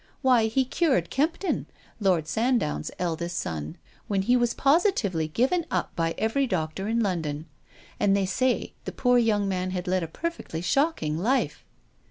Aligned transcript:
Why, 0.23 0.47
he 0.47 0.65
cured 0.65 1.11
Kempton— 1.11 1.67
Lord 2.01 2.27
Sandown's 2.27 2.89
eldest 2.97 3.37
son— 3.37 3.77
when 4.07 4.23
he 4.23 4.35
was 4.35 4.55
positively 4.55 5.27
given 5.27 5.63
up 5.69 5.95
by 5.95 6.15
every 6.17 6.47
doctor 6.47 6.87
in 6.87 7.01
London. 7.01 7.45
And 7.99 8.17
they 8.17 8.25
say 8.25 8.73
the 8.85 8.93
poor 8.93 9.19
young 9.19 9.47
man 9.47 9.69
had 9.69 9.87
led 9.87 10.01
a 10.01 10.07
perfectly 10.07 10.63
shocking 10.63 11.19
life." 11.19 11.63